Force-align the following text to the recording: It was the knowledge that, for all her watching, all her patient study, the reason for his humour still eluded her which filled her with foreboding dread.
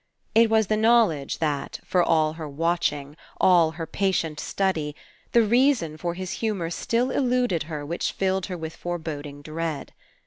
It 0.33 0.49
was 0.49 0.65
the 0.65 0.77
knowledge 0.77 1.37
that, 1.37 1.79
for 1.85 2.01
all 2.01 2.33
her 2.33 2.49
watching, 2.49 3.15
all 3.39 3.73
her 3.73 3.85
patient 3.85 4.39
study, 4.39 4.95
the 5.31 5.43
reason 5.43 5.95
for 5.95 6.15
his 6.15 6.31
humour 6.41 6.71
still 6.71 7.11
eluded 7.11 7.61
her 7.69 7.85
which 7.85 8.13
filled 8.13 8.47
her 8.47 8.57
with 8.57 8.75
foreboding 8.75 9.43
dread. 9.43 9.93